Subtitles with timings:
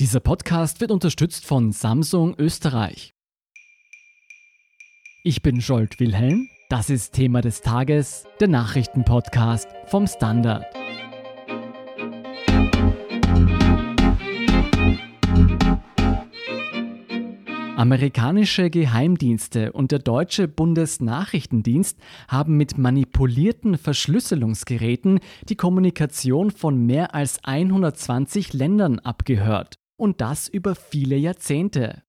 [0.00, 3.14] Dieser Podcast wird unterstützt von Samsung Österreich.
[5.22, 6.48] Ich bin Scholt Wilhelm.
[6.68, 10.64] Das ist Thema des Tages, der Nachrichtenpodcast vom Standard.
[17.76, 27.38] Amerikanische Geheimdienste und der deutsche Bundesnachrichtendienst haben mit manipulierten Verschlüsselungsgeräten die Kommunikation von mehr als
[27.44, 32.02] 120 Ländern abgehört und das über viele Jahrzehnte.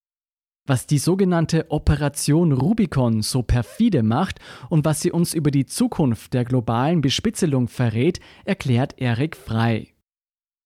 [0.68, 6.34] Was die sogenannte Operation Rubicon so perfide macht und was sie uns über die Zukunft
[6.34, 9.94] der globalen Bespitzelung verrät, erklärt Erik Frei.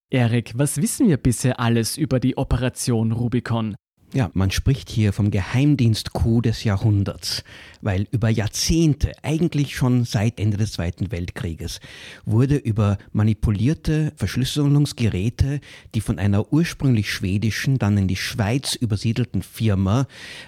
[0.09, 3.75] Erik, was wissen wir bisher alles über die Operation Rubicon?
[4.11, 7.43] Ja, man spricht hier vom Geheimdienst-Coup des Jahrhunderts,
[7.81, 11.79] weil über Jahrzehnte, eigentlich schon seit Ende des Zweiten Weltkrieges,
[12.25, 15.61] wurde über manipulierte Verschlüsselungsgeräte,
[15.93, 20.07] die von einer ursprünglich schwedischen, dann in die Schweiz übersiedelten Firma,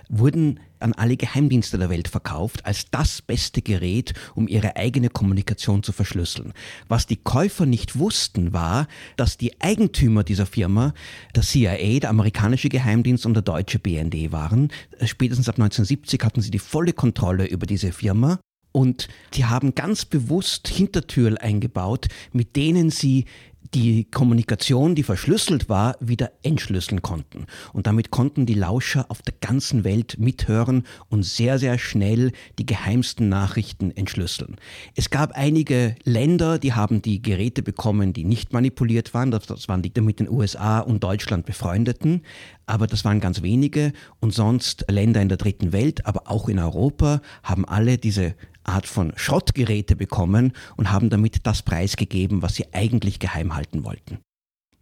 [0.09, 5.83] wurden an alle Geheimdienste der Welt verkauft als das beste Gerät, um ihre eigene Kommunikation
[5.83, 6.53] zu verschlüsseln.
[6.87, 8.87] Was die Käufer nicht wussten, war,
[9.17, 10.93] dass die Eigentümer dieser Firma
[11.35, 14.69] der CIA, der amerikanische Geheimdienst und der deutsche BND waren.
[15.03, 18.39] Spätestens ab 1970 hatten sie die volle Kontrolle über diese Firma.
[18.73, 23.25] Und die haben ganz bewusst Hintertürl eingebaut, mit denen sie
[23.73, 27.45] die Kommunikation, die verschlüsselt war, wieder entschlüsseln konnten.
[27.73, 32.65] Und damit konnten die Lauscher auf der ganzen Welt mithören und sehr, sehr schnell die
[32.65, 34.57] geheimsten Nachrichten entschlüsseln.
[34.95, 39.31] Es gab einige Länder, die haben die Geräte bekommen, die nicht manipuliert waren.
[39.31, 42.23] Das waren die mit den USA und Deutschland befreundeten.
[42.65, 43.93] Aber das waren ganz wenige.
[44.19, 48.87] Und sonst Länder in der dritten Welt, aber auch in Europa, haben alle diese Art
[48.87, 54.19] von Schrottgeräte bekommen und haben damit das preisgegeben, was sie eigentlich geheim halten wollten.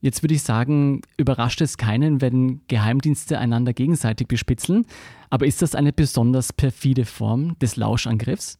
[0.02, 4.86] Jetzt würde ich sagen, überrascht es keinen, wenn Geheimdienste einander gegenseitig bespitzeln.
[5.30, 8.60] Aber ist das eine besonders perfide Form des Lauschangriffs?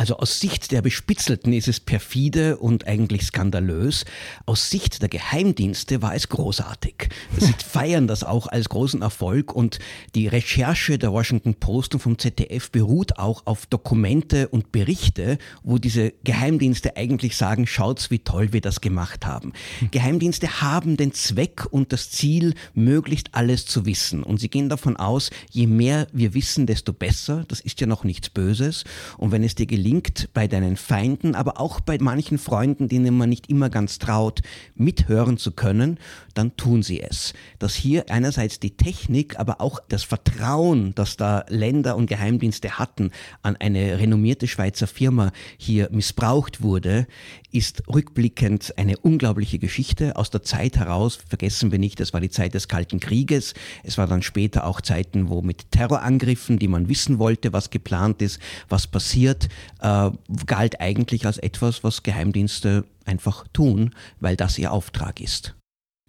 [0.00, 4.06] Also aus Sicht der Bespitzelten ist es perfide und eigentlich skandalös.
[4.46, 7.10] Aus Sicht der Geheimdienste war es großartig.
[7.36, 9.78] Sie feiern das auch als großen Erfolg und
[10.14, 15.76] die Recherche der Washington Post und vom ZDF beruht auch auf Dokumente und Berichte, wo
[15.76, 19.52] diese Geheimdienste eigentlich sagen, schaut's, wie toll wir das gemacht haben.
[19.90, 24.22] Geheimdienste haben den Zweck und das Ziel, möglichst alles zu wissen.
[24.22, 27.44] Und sie gehen davon aus, je mehr wir wissen, desto besser.
[27.48, 28.84] Das ist ja noch nichts Böses.
[29.18, 33.16] Und wenn es dir gelingt, gelingt, bei deinen Feinden, aber auch bei manchen Freunden, denen
[33.16, 34.40] man nicht immer ganz traut,
[34.76, 35.98] mithören zu können,
[36.34, 37.34] dann tun sie es.
[37.58, 43.10] Dass hier einerseits die Technik, aber auch das Vertrauen, das da Länder und Geheimdienste hatten,
[43.42, 47.06] an eine renommierte Schweizer Firma hier missbraucht wurde,
[47.52, 51.18] ist rückblickend eine unglaubliche Geschichte aus der Zeit heraus.
[51.28, 53.54] Vergessen wir nicht, es war die Zeit des Kalten Krieges.
[53.82, 58.22] Es war dann später auch Zeiten, wo mit Terrorangriffen, die man wissen wollte, was geplant
[58.22, 59.48] ist, was passiert,
[59.80, 60.10] äh,
[60.46, 65.54] galt eigentlich als etwas, was Geheimdienste einfach tun, weil das ihr Auftrag ist.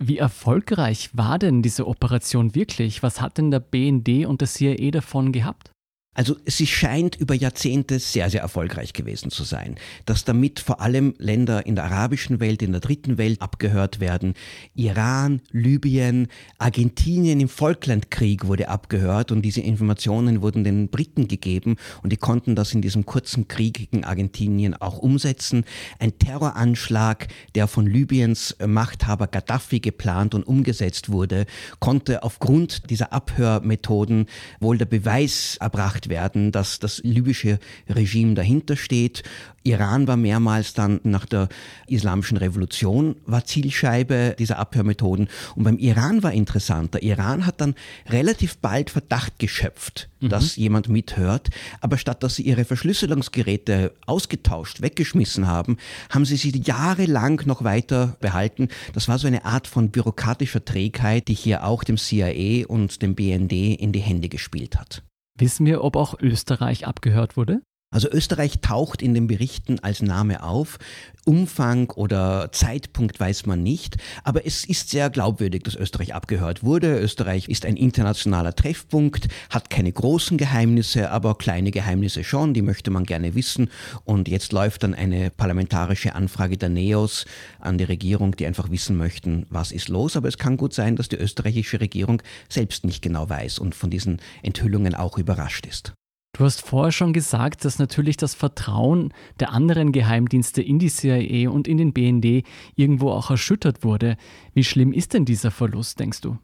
[0.03, 3.03] Wie erfolgreich war denn diese Operation wirklich?
[3.03, 5.71] Was hat denn der BND und der CIA davon gehabt?
[6.13, 11.13] Also sie scheint über Jahrzehnte sehr, sehr erfolgreich gewesen zu sein, dass damit vor allem
[11.19, 14.33] Länder in der arabischen Welt, in der dritten Welt abgehört werden.
[14.75, 16.27] Iran, Libyen,
[16.57, 22.57] Argentinien im Falklandkrieg wurde abgehört und diese Informationen wurden den Briten gegeben und die konnten
[22.57, 25.63] das in diesem kurzen Krieg gegen Argentinien auch umsetzen.
[25.97, 31.45] Ein Terroranschlag, der von Libyens Machthaber Gaddafi geplant und umgesetzt wurde,
[31.79, 34.25] konnte aufgrund dieser Abhörmethoden
[34.59, 39.23] wohl der Beweis erbracht gemacht werden, dass das libysche Regime dahinter steht.
[39.63, 41.47] Iran war mehrmals dann nach der
[41.87, 45.29] islamischen Revolution war Zielscheibe dieser Abhörmethoden.
[45.55, 46.95] Und beim Iran war interessant.
[46.95, 47.75] Der Iran hat dann
[48.07, 50.29] relativ bald Verdacht geschöpft, mhm.
[50.29, 51.49] dass jemand mithört.
[51.79, 55.77] Aber statt dass sie ihre Verschlüsselungsgeräte ausgetauscht, weggeschmissen haben,
[56.09, 58.69] haben sie sie jahrelang noch weiter behalten.
[58.93, 63.13] Das war so eine Art von bürokratischer Trägheit, die hier auch dem CIA und dem
[63.13, 65.03] BND in die Hände gespielt hat.
[65.41, 67.63] Wissen wir, ob auch Österreich abgehört wurde?
[67.93, 70.79] Also Österreich taucht in den Berichten als Name auf.
[71.25, 76.97] Umfang oder Zeitpunkt weiß man nicht, aber es ist sehr glaubwürdig, dass Österreich abgehört wurde.
[76.97, 82.91] Österreich ist ein internationaler Treffpunkt, hat keine großen Geheimnisse, aber kleine Geheimnisse schon, die möchte
[82.91, 83.69] man gerne wissen.
[84.05, 87.25] Und jetzt läuft dann eine parlamentarische Anfrage der NEOS
[87.59, 90.15] an die Regierung, die einfach wissen möchten, was ist los.
[90.15, 93.89] Aber es kann gut sein, dass die österreichische Regierung selbst nicht genau weiß und von
[93.89, 95.93] diesen Enthüllungen auch überrascht ist.
[96.33, 101.49] Du hast vorher schon gesagt, dass natürlich das Vertrauen der anderen Geheimdienste in die CIA
[101.49, 102.45] und in den BND
[102.75, 104.15] irgendwo auch erschüttert wurde.
[104.53, 106.37] Wie schlimm ist denn dieser Verlust, denkst du?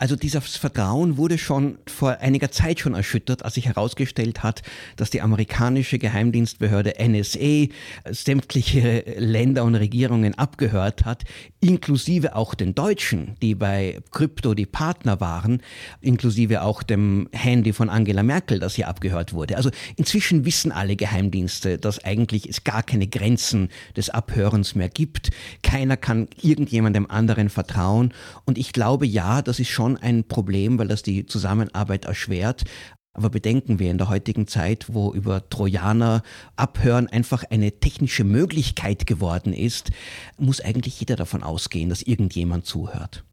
[0.00, 4.62] Also dieses Vertrauen wurde schon vor einiger Zeit schon erschüttert, als sich herausgestellt hat,
[4.94, 7.66] dass die amerikanische Geheimdienstbehörde NSA
[8.08, 11.24] sämtliche Länder und Regierungen abgehört hat,
[11.60, 15.62] inklusive auch den Deutschen, die bei Krypto die Partner waren,
[16.00, 19.56] inklusive auch dem Handy von Angela Merkel, das hier abgehört wurde.
[19.56, 25.30] Also inzwischen wissen alle Geheimdienste, dass eigentlich es gar keine Grenzen des Abhörens mehr gibt.
[25.64, 28.14] Keiner kann irgendjemandem anderen vertrauen.
[28.44, 32.64] Und ich glaube, ja, das ist schon schon ein Problem, weil das die Zusammenarbeit erschwert.
[33.14, 36.22] Aber bedenken wir in der heutigen Zeit, wo über Trojaner
[36.56, 39.90] abhören einfach eine technische Möglichkeit geworden ist,
[40.36, 43.24] muss eigentlich jeder davon ausgehen, dass irgendjemand zuhört.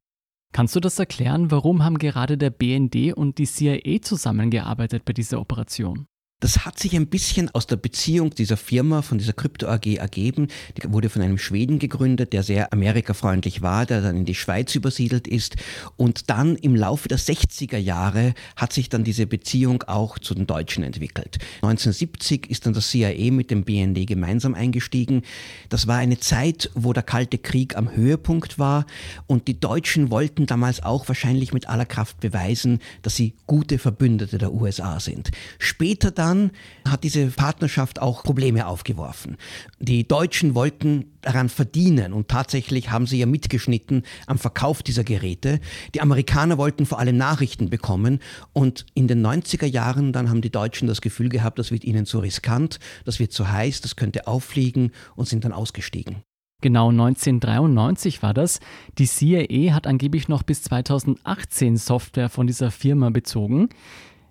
[0.53, 5.39] Kannst du das erklären, warum haben gerade der BND und die CIA zusammengearbeitet bei dieser
[5.39, 6.07] Operation?
[6.45, 10.49] Das hat sich ein bisschen aus der Beziehung dieser Firma, von dieser Krypto AG ergeben.
[10.77, 14.75] Die wurde von einem Schweden gegründet, der sehr amerikafreundlich war, der dann in die Schweiz
[14.75, 15.55] übersiedelt ist.
[15.97, 20.45] Und dann im Laufe der 60er Jahre hat sich dann diese Beziehung auch zu den
[20.45, 21.39] Deutschen entwickelt.
[21.63, 25.23] 1970 ist dann das CIA mit dem BND gemeinsam eingestiegen.
[25.69, 28.85] Das war eine Zeit, wo der Kalte Krieg am Höhepunkt war
[29.25, 34.37] und die Deutschen wollten damals auch wahrscheinlich mit aller Kraft beweisen, dass sie gute Verbündete
[34.37, 35.31] der USA sind.
[35.57, 36.51] Später dann dann
[36.91, 39.37] hat diese Partnerschaft auch Probleme aufgeworfen.
[39.79, 45.59] Die Deutschen wollten daran verdienen und tatsächlich haben sie ja mitgeschnitten am Verkauf dieser Geräte.
[45.93, 48.19] Die Amerikaner wollten vor allem Nachrichten bekommen
[48.53, 52.05] und in den 90er Jahren dann haben die Deutschen das Gefühl gehabt, das wird ihnen
[52.05, 56.17] zu riskant, das wird zu heiß, das könnte auffliegen und sind dann ausgestiegen.
[56.61, 58.59] Genau 1993 war das.
[58.97, 63.69] Die CIA hat angeblich noch bis 2018 Software von dieser Firma bezogen.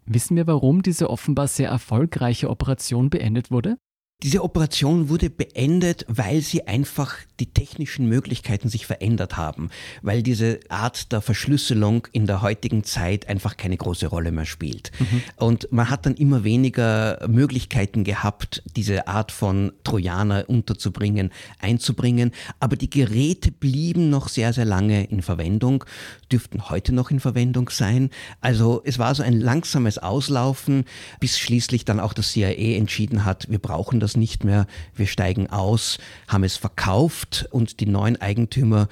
[0.07, 3.79] Wissen wir, warum diese offenbar sehr erfolgreiche Operation beendet wurde?
[4.25, 9.69] Diese Operation wurde beendet, weil sie einfach die technischen Möglichkeiten sich verändert haben,
[10.01, 14.93] weil diese Art der Verschlüsselung in der heutigen Zeit einfach keine große Rolle mehr spielt.
[14.99, 15.23] Mhm.
[15.37, 21.31] Und man hat dann immer weniger Möglichkeiten gehabt, diese Art von Trojaner unterzubringen,
[21.61, 22.31] einzubringen.
[22.61, 25.85] Aber die Geräte blieben noch sehr, sehr lange in Verwendung,
[26.33, 28.09] dürften heute noch in Verwendung sein.
[28.41, 30.85] Also es war so ein langsames Auslaufen,
[31.21, 35.49] bis schließlich dann auch das CIA entschieden hat, wir brauchen das nicht mehr, wir steigen
[35.49, 38.89] aus, haben es verkauft und die neuen Eigentümer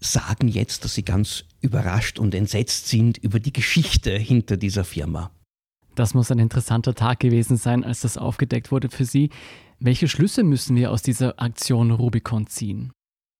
[0.00, 5.30] sagen jetzt, dass sie ganz überrascht und entsetzt sind über die Geschichte hinter dieser Firma.
[5.94, 9.30] Das muss ein interessanter Tag gewesen sein, als das aufgedeckt wurde für Sie.
[9.80, 12.92] Welche Schlüsse müssen wir aus dieser Aktion Rubicon ziehen?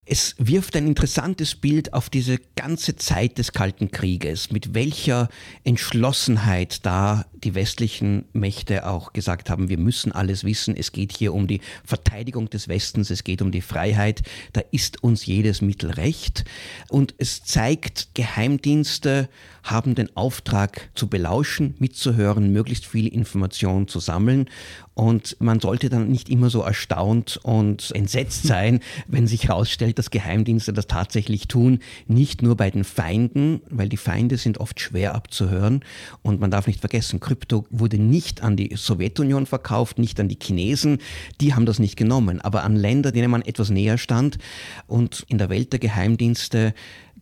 [0.08, 5.28] Es wirft ein interessantes Bild auf diese ganze Zeit des Kalten Krieges, mit welcher
[5.64, 11.34] Entschlossenheit da die westlichen Mächte auch gesagt haben, wir müssen alles wissen, es geht hier
[11.34, 14.22] um die Verteidigung des Westens, es geht um die Freiheit,
[14.52, 16.44] da ist uns jedes Mittel recht.
[16.88, 19.28] Und es zeigt, Geheimdienste
[19.64, 24.48] haben den Auftrag zu belauschen, mitzuhören, möglichst viel Information zu sammeln.
[24.96, 30.10] Und man sollte dann nicht immer so erstaunt und entsetzt sein, wenn sich herausstellt, dass
[30.10, 31.80] Geheimdienste das tatsächlich tun.
[32.08, 35.84] Nicht nur bei den Feinden, weil die Feinde sind oft schwer abzuhören.
[36.22, 40.38] Und man darf nicht vergessen, Krypto wurde nicht an die Sowjetunion verkauft, nicht an die
[40.42, 40.98] Chinesen.
[41.42, 44.38] Die haben das nicht genommen, aber an Länder, denen man etwas näher stand.
[44.86, 46.72] Und in der Welt der Geheimdienste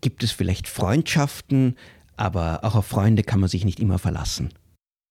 [0.01, 1.75] gibt es vielleicht Freundschaften,
[2.17, 4.51] aber auch auf Freunde kann man sich nicht immer verlassen.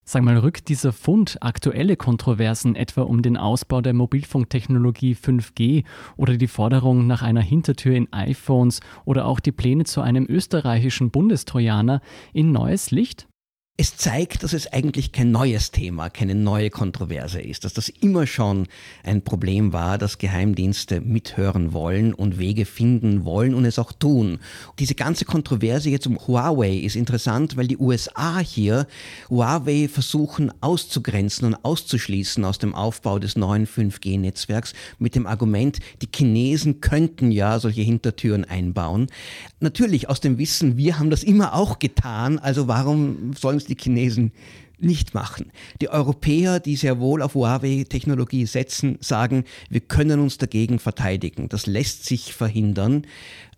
[0.06, 5.86] Sag mal, rückt dieser Fund aktuelle Kontroversen etwa um den Ausbau der Mobilfunktechnologie 5G
[6.18, 11.10] oder die Forderung nach einer Hintertür in iPhones oder auch die Pläne zu einem österreichischen
[11.10, 12.02] Bundestrojaner
[12.34, 13.28] in neues Licht?
[13.76, 18.28] Es zeigt, dass es eigentlich kein neues Thema, keine neue Kontroverse ist, dass das immer
[18.28, 18.68] schon
[19.04, 24.38] ein Problem war, dass Geheimdienste mithören wollen und Wege finden wollen und es auch tun.
[24.78, 28.86] Diese ganze Kontroverse jetzt um Huawei ist interessant, weil die USA hier
[29.32, 36.10] Huawei versuchen auszugrenzen und auszuschließen aus dem Aufbau des neuen 5G-Netzwerks mit dem Argument, die
[36.14, 39.08] Chinesen könnten ja solche Hintertüren einbauen.
[39.62, 43.78] Natürlich aus dem Wissen, wir haben das immer auch getan, also warum sollen es die
[43.80, 44.32] Chinesen
[44.80, 45.52] nicht machen.
[45.82, 51.50] Die Europäer, die sehr wohl auf Huawei-Technologie setzen, sagen, wir können uns dagegen verteidigen.
[51.50, 53.06] Das lässt sich verhindern.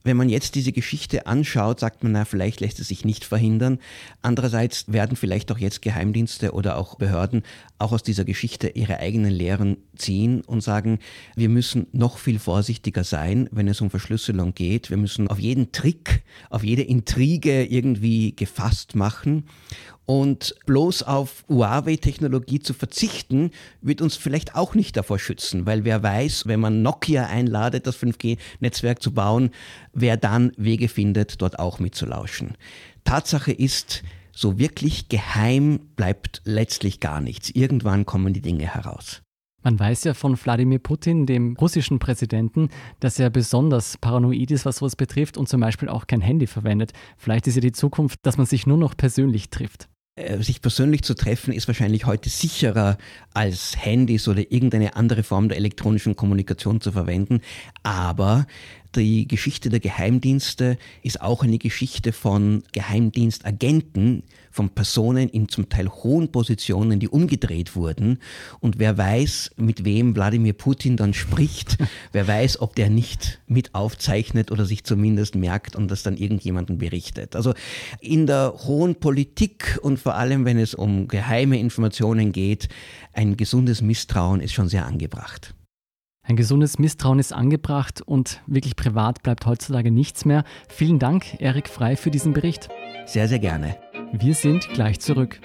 [0.04, 3.80] Wenn man jetzt diese Geschichte anschaut, sagt man, na, vielleicht lässt es sich nicht verhindern.
[4.22, 7.42] Andererseits werden vielleicht auch jetzt Geheimdienste oder auch Behörden
[7.80, 11.00] auch aus dieser Geschichte ihre eigenen Lehren ziehen und sagen,
[11.36, 14.92] wir müssen noch viel vorsichtiger sein, wenn es um Verschlüsselung geht.
[14.92, 16.22] Wir müssen auf jeden Trick,
[16.52, 19.46] auf jede Intrige irgendwie gefasst machen.
[20.06, 26.04] Und bloß auf Huawei-Technologie zu verzichten, wird uns vielleicht auch nicht davor schützen, weil wer
[26.04, 29.50] weiß, wenn man Nokia einladet, das 5G-Netzwerk zu bauen,
[29.94, 32.56] wer dann Wege findet, dort auch mitzulauschen.
[33.04, 37.50] Tatsache ist, so wirklich geheim bleibt letztlich gar nichts.
[37.50, 39.22] Irgendwann kommen die Dinge heraus.
[39.64, 42.70] Man weiß ja von Wladimir Putin, dem russischen Präsidenten,
[43.00, 46.94] dass er besonders paranoid ist, was sowas betrifft und zum Beispiel auch kein Handy verwendet.
[47.18, 49.90] Vielleicht ist ja die Zukunft, dass man sich nur noch persönlich trifft.
[50.18, 52.98] Äh, sich persönlich zu treffen ist wahrscheinlich heute sicherer
[53.34, 57.42] als Handys oder irgendeine andere Form der elektronischen Kommunikation zu verwenden.
[57.84, 58.48] Aber
[58.96, 65.90] die Geschichte der Geheimdienste ist auch eine Geschichte von Geheimdienstagenten, von Personen in zum Teil
[65.90, 68.20] hohen Positionen, die umgedreht wurden.
[68.60, 71.78] Und wer weiß, mit wem Wladimir Putin dann spricht,
[72.12, 76.78] wer weiß, ob der nicht mit aufzeichnet oder sich zumindest merkt und das dann irgendjemandem
[76.78, 77.36] berichtet.
[77.36, 77.54] Also
[78.00, 82.70] in der hohen Politik und vor allem, wenn es um geheime Informationen geht,
[83.14, 85.54] ein gesundes Misstrauen ist schon sehr angebracht.
[86.28, 90.44] Ein gesundes Misstrauen ist angebracht und wirklich privat bleibt heutzutage nichts mehr.
[90.68, 92.68] Vielen Dank, Erik Frei, für diesen Bericht.
[93.06, 93.78] Sehr, sehr gerne.
[94.12, 95.40] Wir sind gleich zurück.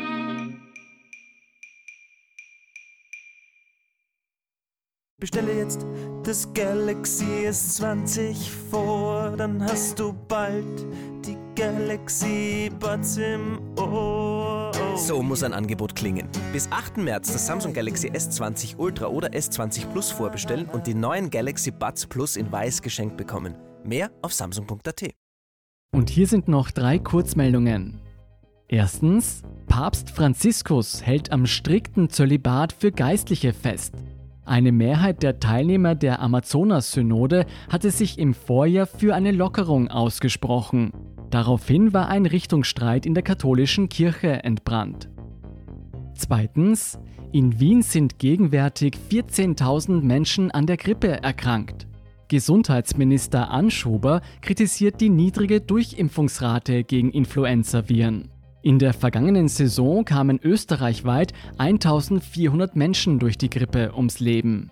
[5.18, 5.84] Bestelle jetzt
[6.25, 8.37] das Galaxy S20
[8.70, 10.87] vor, dann hast du bald
[11.26, 14.72] die Galaxy Buds im Ohr.
[15.00, 16.28] So muss ein Angebot klingen.
[16.52, 16.99] Bis 8.
[16.99, 22.07] März das Samsung Galaxy S20 Ultra oder S20 Plus vorbestellen und die neuen Galaxy Buds
[22.07, 23.54] Plus in weiß geschenkt bekommen.
[23.83, 25.11] Mehr auf samsung.at.
[25.90, 27.99] Und hier sind noch drei Kurzmeldungen.
[28.69, 33.95] Erstens, Papst Franziskus hält am strikten Zölibat für Geistliche fest.
[34.45, 40.92] Eine Mehrheit der Teilnehmer der Amazonas-Synode hatte sich im Vorjahr für eine Lockerung ausgesprochen.
[41.30, 45.08] Daraufhin war ein Richtungsstreit in der katholischen Kirche entbrannt.
[46.14, 46.99] Zweitens,
[47.32, 51.87] in Wien sind gegenwärtig 14.000 Menschen an der Grippe erkrankt.
[52.28, 58.28] Gesundheitsminister Anschuber kritisiert die niedrige Durchimpfungsrate gegen Influenza-Viren.
[58.62, 64.70] In der vergangenen Saison kamen österreichweit 1400 Menschen durch die Grippe ums Leben.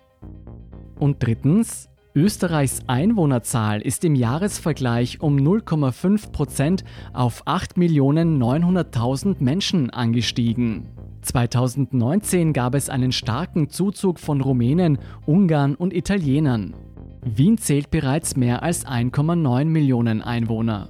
[0.99, 1.89] Und drittens,
[2.19, 6.83] Österreichs Einwohnerzahl ist im Jahresvergleich um 0,5 Prozent
[7.13, 10.89] auf 8.900.000 Menschen angestiegen.
[11.21, 16.73] 2019 gab es einen starken Zuzug von Rumänen, Ungarn und Italienern.
[17.23, 20.89] Wien zählt bereits mehr als 1,9 Millionen Einwohner.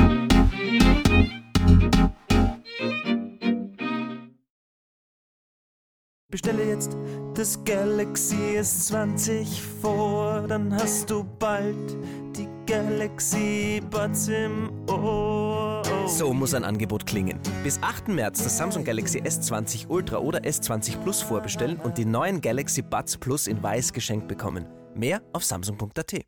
[6.31, 6.95] Bestelle jetzt
[7.33, 9.47] das Galaxy S20
[9.81, 11.75] vor, dann hast du bald
[12.37, 15.83] die Galaxy Buds im Ohr.
[16.07, 17.37] So muss ein Angebot klingen.
[17.65, 18.07] Bis 8.
[18.07, 23.17] März das Samsung Galaxy S20 Ultra oder S20 Plus vorbestellen und die neuen Galaxy Buds
[23.17, 24.65] Plus in weiß geschenkt bekommen.
[24.95, 26.13] Mehr auf samsung.at.